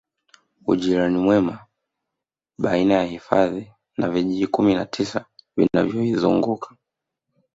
Ujirani 0.67 1.17
mwema 1.17 1.65
baina 2.57 2.93
ya 2.93 3.03
hifadhi 3.03 3.71
na 3.97 4.09
vijiji 4.09 4.47
Kumi 4.47 4.75
na 4.75 4.85
tisa 4.85 5.25
vinavyoizunguka 5.57 6.75